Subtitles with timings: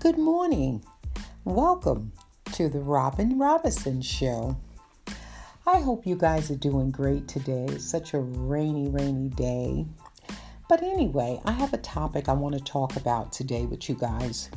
[0.00, 0.84] Good morning.
[1.44, 2.12] Welcome
[2.52, 4.56] to the Robin Robinson Show.
[5.66, 7.66] I hope you guys are doing great today.
[7.68, 9.86] It's such a rainy, rainy day.
[10.68, 14.50] But anyway, I have a topic I want to talk about today with you guys.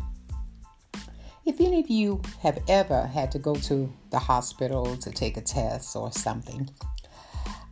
[1.44, 5.42] If any of you have ever had to go to the hospital to take a
[5.42, 6.70] test or something,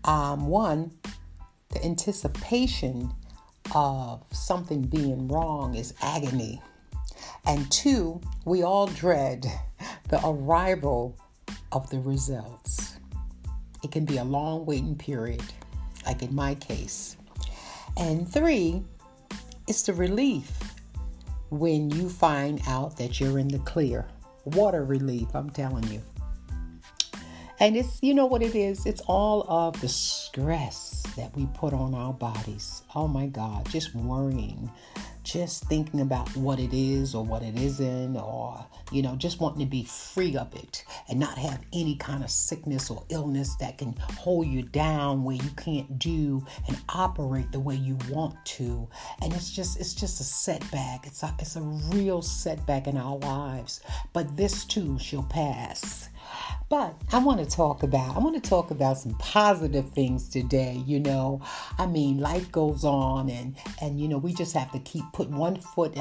[0.05, 0.91] um, one,
[1.69, 3.13] the anticipation
[3.75, 6.63] of something being wrong is agony.
[7.49, 9.43] And two, we all dread
[10.09, 11.17] the arrival
[11.71, 12.97] of the results.
[13.83, 15.41] It can be a long waiting period,
[16.05, 17.17] like in my case.
[17.97, 18.83] And three,
[19.67, 20.51] it's the relief
[21.49, 24.05] when you find out that you're in the clear.
[24.45, 26.03] Water relief, I'm telling you.
[27.59, 28.85] And it's, you know what it is?
[28.85, 32.83] It's all of the stress that we put on our bodies.
[32.93, 34.69] Oh my God, just worrying,
[35.31, 39.59] just thinking about what it is or what it isn't, or, you know, just wanting
[39.59, 43.77] to be free of it and not have any kind of sickness or illness that
[43.77, 48.87] can hold you down where you can't do and operate the way you want to.
[49.21, 51.05] And it's just, it's just a setback.
[51.05, 53.81] It's a, it's a real setback in our lives.
[54.13, 55.98] But this too shall pass.
[56.69, 60.81] But I want to talk about I want to talk about some positive things today,
[60.85, 61.41] you know.
[61.79, 65.35] I mean, life goes on and and you know, we just have to keep putting
[65.35, 65.97] one foot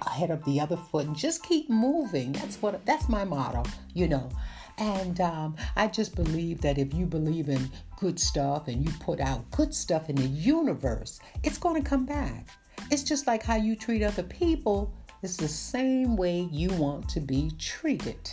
[0.00, 2.32] ahead of the other foot and just keep moving.
[2.32, 4.30] That's what that's my motto, you know.
[4.78, 9.20] And um, I just believe that if you believe in good stuff and you put
[9.20, 12.48] out good stuff in the universe, it's going to come back.
[12.90, 14.92] It's just like how you treat other people,
[15.22, 18.30] it's the same way you want to be treated.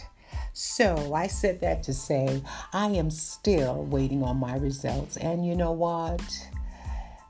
[0.53, 5.17] So I said that to say I am still waiting on my results.
[5.17, 6.21] And you know what?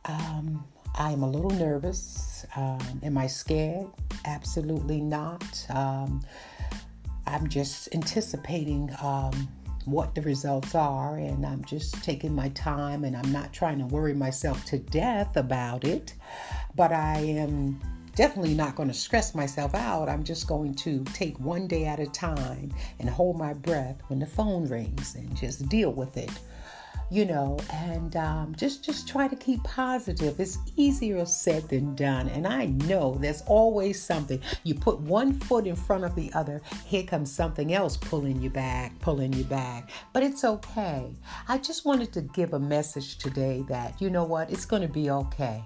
[0.06, 2.46] Um, I'm a little nervous.
[2.58, 3.88] Um, am I scared?
[4.26, 5.66] Absolutely not.
[5.70, 6.22] Um,
[7.26, 9.48] I'm just anticipating um,
[9.86, 13.86] what the results are, and I'm just taking my time and I'm not trying to
[13.86, 16.14] worry myself to death about it.
[16.76, 17.80] But I am
[18.16, 20.10] definitely not going to stress myself out.
[20.10, 24.20] I'm just going to take one day at a time and hold my breath when
[24.20, 26.32] the phone rings and just deal with it.
[27.10, 30.40] You know, and um, just just try to keep positive.
[30.40, 34.40] It's easier said than done, and I know there's always something.
[34.64, 38.50] You put one foot in front of the other, here comes something else pulling you
[38.50, 39.92] back, pulling you back.
[40.12, 41.14] But it's okay.
[41.48, 44.88] I just wanted to give a message today that you know what, it's going to
[44.88, 45.64] be okay.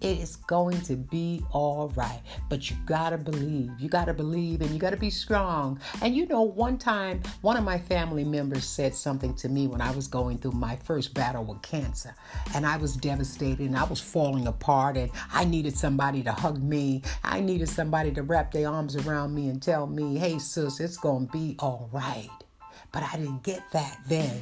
[0.00, 2.20] It is going to be all right.
[2.48, 3.72] But you got to believe.
[3.78, 5.78] You got to believe and you got to be strong.
[6.00, 9.80] And you know, one time, one of my family members said something to me when
[9.80, 12.14] I was going through my first battle with cancer.
[12.54, 14.96] And I was devastated and I was falling apart.
[14.96, 17.02] And I needed somebody to hug me.
[17.22, 20.96] I needed somebody to wrap their arms around me and tell me, hey, sis, it's
[20.96, 22.30] to be all right.
[22.92, 24.40] But I didn't get that then.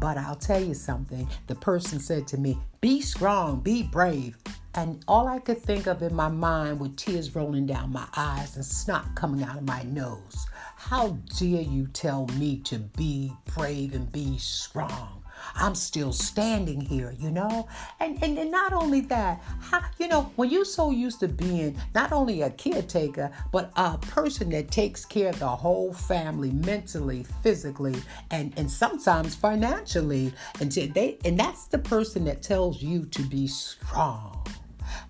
[0.00, 1.28] But I'll tell you something.
[1.46, 4.36] The person said to me, be strong, be brave.
[4.76, 8.56] And all I could think of in my mind with tears rolling down my eyes
[8.56, 10.46] and snot coming out of my nose.
[10.76, 15.22] How dare you tell me to be brave and be strong?
[15.54, 17.68] I'm still standing here, you know?
[18.00, 21.76] And, and, and not only that, how, you know, when you're so used to being
[21.94, 27.24] not only a caretaker, but a person that takes care of the whole family mentally,
[27.42, 27.96] physically,
[28.30, 33.46] and, and sometimes financially, and, they, and that's the person that tells you to be
[33.46, 34.44] strong.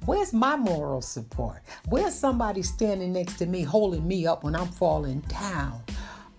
[0.06, 1.62] Where's my moral support?
[1.88, 5.82] Where's somebody standing next to me holding me up when I'm falling down?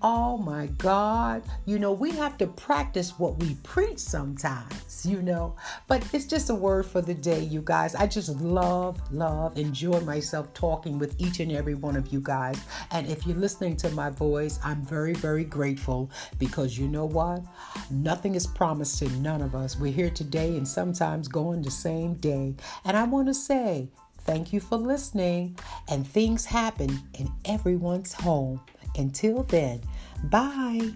[0.07, 1.41] Oh my God.
[1.65, 5.55] You know, we have to practice what we preach sometimes, you know.
[5.87, 7.95] But it's just a word for the day, you guys.
[7.95, 12.61] I just love, love, enjoy myself talking with each and every one of you guys.
[12.91, 17.41] And if you're listening to my voice, I'm very, very grateful because you know what?
[17.89, 19.75] Nothing is promised to none of us.
[19.75, 22.53] We're here today and sometimes going the same day.
[22.83, 25.57] And I want to say, Thank you for listening.
[25.87, 28.59] And things happen in everyone's home.
[28.97, 29.81] Until then,
[30.23, 30.91] bye.